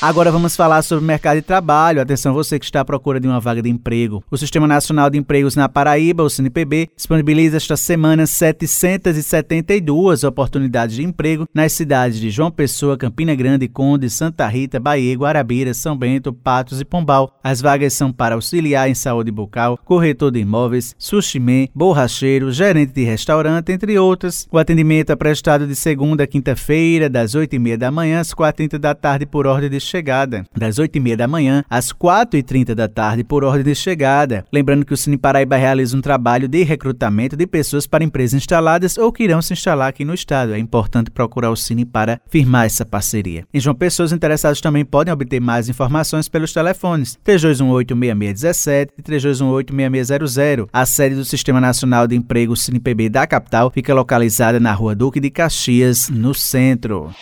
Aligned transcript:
Agora 0.00 0.30
vamos 0.30 0.56
falar 0.56 0.82
sobre 0.82 1.04
mercado 1.04 1.36
de 1.36 1.42
trabalho. 1.42 2.00
Atenção 2.00 2.34
você 2.34 2.58
que 2.58 2.64
está 2.64 2.80
à 2.80 2.84
procura 2.84 3.18
de 3.18 3.26
uma 3.26 3.40
vaga 3.40 3.62
de 3.62 3.70
emprego. 3.70 4.22
O 4.30 4.36
Sistema 4.36 4.66
Nacional 4.66 5.08
de 5.08 5.16
Empregos 5.16 5.56
na 5.56 5.68
Paraíba, 5.68 6.22
o 6.22 6.28
CNPB, 6.28 6.90
disponibiliza 6.94 7.56
esta 7.56 7.76
semana 7.76 8.26
772 8.26 10.24
oportunidades 10.24 10.96
de 10.96 11.04
emprego 11.04 11.48
nas 11.54 11.72
cidades 11.72 12.20
de 12.20 12.28
João 12.28 12.50
Pessoa, 12.50 12.98
Campina 12.98 13.34
Grande, 13.34 13.68
Conde, 13.68 14.10
Santa 14.10 14.46
Rita, 14.46 14.78
Bahia, 14.78 15.16
Guarabira, 15.16 15.72
São 15.72 15.96
Bento, 15.96 16.32
Patos 16.32 16.80
e 16.80 16.84
Pombal. 16.84 17.38
As 17.42 17.62
vagas 17.62 17.94
são 17.94 18.12
para 18.12 18.34
auxiliar 18.34 18.90
em 18.90 18.94
saúde 18.94 19.30
bucal, 19.30 19.78
corretor 19.84 20.30
de 20.30 20.40
imóveis, 20.40 20.94
sushiman, 20.98 21.68
borracheiro, 21.74 22.52
gerente 22.52 22.92
de 22.92 23.04
restaurante, 23.04 23.72
entre 23.72 23.98
outras. 23.98 24.46
O 24.50 24.58
atendimento 24.58 25.12
é 25.12 25.16
prestado 25.16 25.66
de 25.66 25.74
segunda 25.74 26.24
a 26.24 26.26
quinta-feira, 26.26 27.08
das 27.08 27.34
8h30 27.34 27.76
da 27.76 27.90
manhã 27.90 28.20
às 28.20 28.34
4h30 28.34 28.76
da 28.76 28.94
tarde, 28.94 29.24
por 29.24 29.46
ordem 29.46 29.70
de 29.70 29.80
chegada, 29.94 30.44
das 30.56 30.76
8h30 30.76 31.14
da 31.14 31.28
manhã 31.28 31.62
às 31.70 31.92
4h30 31.92 32.74
da 32.74 32.88
tarde, 32.88 33.22
por 33.22 33.44
ordem 33.44 33.62
de 33.62 33.74
chegada. 33.76 34.44
Lembrando 34.52 34.84
que 34.84 34.92
o 34.92 34.96
Cine 34.96 35.16
Paraíba 35.16 35.54
realiza 35.54 35.96
um 35.96 36.00
trabalho 36.00 36.48
de 36.48 36.64
recrutamento 36.64 37.36
de 37.36 37.46
pessoas 37.46 37.86
para 37.86 38.02
empresas 38.02 38.34
instaladas 38.34 38.98
ou 38.98 39.12
que 39.12 39.22
irão 39.22 39.40
se 39.40 39.52
instalar 39.52 39.88
aqui 39.88 40.04
no 40.04 40.12
estado. 40.12 40.52
É 40.52 40.58
importante 40.58 41.12
procurar 41.12 41.50
o 41.50 41.56
Cine 41.56 41.84
para 41.84 42.20
firmar 42.28 42.66
essa 42.66 42.84
parceria. 42.84 43.44
Em 43.54 43.60
João 43.60 43.76
Pessoas, 43.76 44.10
interessados 44.10 44.60
também 44.60 44.84
podem 44.84 45.14
obter 45.14 45.40
mais 45.40 45.68
informações 45.68 46.28
pelos 46.28 46.52
telefones 46.52 47.16
3218-6617 47.24 48.88
e 48.98 49.02
3218-6600. 49.02 50.68
A 50.72 50.84
sede 50.84 51.14
do 51.14 51.24
Sistema 51.24 51.60
Nacional 51.60 52.08
de 52.08 52.16
Emprego 52.16 52.56
CinePB 52.56 53.08
da 53.10 53.28
capital 53.28 53.70
fica 53.70 53.94
localizada 53.94 54.58
na 54.58 54.72
Rua 54.72 54.96
Duque 54.96 55.20
de 55.20 55.30
Caxias, 55.30 56.08
no 56.08 56.34
centro. 56.34 57.14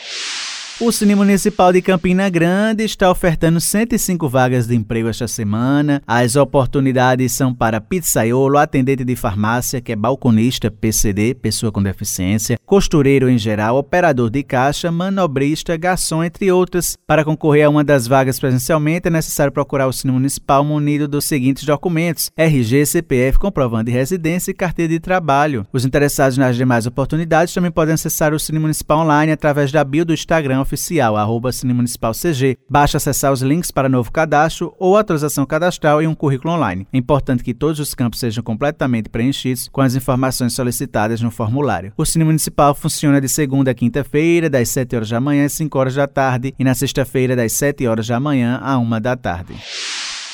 O 0.84 0.90
Cine 0.90 1.14
Municipal 1.14 1.72
de 1.72 1.80
Campina 1.80 2.28
Grande 2.28 2.82
está 2.82 3.08
ofertando 3.08 3.60
105 3.60 4.28
vagas 4.28 4.66
de 4.66 4.74
emprego 4.74 5.08
esta 5.08 5.28
semana. 5.28 6.02
As 6.04 6.34
oportunidades 6.34 7.30
são 7.30 7.54
para 7.54 7.80
pizzaiolo, 7.80 8.58
atendente 8.58 9.04
de 9.04 9.14
farmácia, 9.14 9.80
que 9.80 9.92
é 9.92 9.96
balconista, 9.96 10.72
PCD, 10.72 11.36
pessoa 11.36 11.70
com 11.70 11.80
deficiência, 11.80 12.58
costureiro 12.66 13.30
em 13.30 13.38
geral, 13.38 13.76
operador 13.76 14.28
de 14.28 14.42
caixa, 14.42 14.90
manobrista, 14.90 15.76
garçom, 15.76 16.24
entre 16.24 16.50
outras. 16.50 16.96
Para 17.06 17.24
concorrer 17.24 17.66
a 17.66 17.70
uma 17.70 17.84
das 17.84 18.08
vagas 18.08 18.40
presencialmente, 18.40 19.06
é 19.06 19.10
necessário 19.10 19.52
procurar 19.52 19.86
o 19.86 19.92
Cine 19.92 20.12
Municipal 20.12 20.64
munido 20.64 21.06
dos 21.06 21.24
seguintes 21.24 21.62
documentos: 21.62 22.28
RG, 22.36 22.86
CPF, 22.86 23.38
comprovando 23.38 23.84
de 23.84 23.92
residência 23.92 24.50
e 24.50 24.54
carteira 24.54 24.92
de 24.92 24.98
trabalho. 24.98 25.64
Os 25.72 25.84
interessados 25.84 26.36
nas 26.36 26.56
demais 26.56 26.88
oportunidades 26.88 27.54
também 27.54 27.70
podem 27.70 27.94
acessar 27.94 28.34
o 28.34 28.40
Cine 28.40 28.58
Municipal 28.58 28.98
online 28.98 29.30
através 29.30 29.70
da 29.70 29.84
bio 29.84 30.04
do 30.04 30.12
Instagram 30.12 30.64
oficial, 30.72 31.16
arroba 31.16 31.52
Cine 31.52 31.74
Municipal 31.74 32.12
CG. 32.12 32.56
Basta 32.68 32.96
acessar 32.96 33.32
os 33.32 33.42
links 33.42 33.70
para 33.70 33.88
novo 33.88 34.10
cadastro 34.10 34.74
ou 34.78 34.96
atualização 34.96 35.44
cadastral 35.44 36.02
e 36.02 36.06
um 36.06 36.14
currículo 36.14 36.54
online. 36.54 36.86
É 36.92 36.96
importante 36.96 37.44
que 37.44 37.52
todos 37.52 37.78
os 37.78 37.94
campos 37.94 38.18
sejam 38.18 38.42
completamente 38.42 39.10
preenchidos 39.10 39.68
com 39.68 39.82
as 39.82 39.94
informações 39.94 40.54
solicitadas 40.54 41.20
no 41.20 41.30
formulário. 41.30 41.92
O 41.96 42.06
Cine 42.06 42.24
Municipal 42.24 42.74
funciona 42.74 43.20
de 43.20 43.28
segunda 43.28 43.70
a 43.70 43.74
quinta-feira, 43.74 44.48
das 44.48 44.70
7 44.70 44.96
horas 44.96 45.10
da 45.10 45.20
manhã 45.20 45.44
às 45.44 45.52
5 45.52 45.78
horas 45.78 45.94
da 45.94 46.06
tarde, 46.06 46.54
e 46.58 46.64
na 46.64 46.74
sexta-feira, 46.74 47.36
das 47.36 47.52
7 47.52 47.86
horas 47.86 48.06
da 48.06 48.18
manhã 48.18 48.58
à 48.62 48.78
1 48.78 49.00
da 49.00 49.16
tarde. 49.16 49.54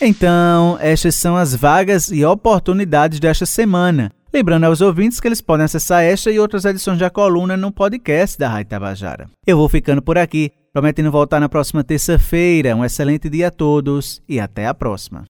Então, 0.02 0.80
estas 0.82 1.14
são 1.14 1.38
as 1.38 1.54
vagas 1.54 2.10
e 2.10 2.26
oportunidades 2.26 3.20
desta 3.20 3.46
semana. 3.46 4.12
Lembrando 4.34 4.64
aos 4.64 4.82
ouvintes 4.82 5.20
que 5.20 5.28
eles 5.28 5.42
podem 5.42 5.66
acessar 5.66 6.02
esta 6.04 6.32
e 6.32 6.40
outras 6.40 6.66
edições 6.66 6.98
da 6.98 7.12
coluna 7.12 7.56
no 7.56 7.72
podcast 7.72 8.36
da 8.40 8.50
Rádio 8.50 8.70
Tabajara. 8.70 9.30
Eu 9.46 9.58
vou 9.58 9.70
ficando 9.70 10.02
por 10.02 10.18
aqui, 10.18 10.52
prometendo 10.74 11.12
voltar 11.12 11.40
na 11.40 11.48
próxima 11.48 11.84
terça-feira. 11.84 12.76
Um 12.76 12.84
excelente 12.84 13.30
dia 13.30 13.50
a 13.50 13.52
todos 13.52 14.22
e 14.28 14.40
até 14.40 14.66
a 14.66 14.74
próxima. 14.74 15.24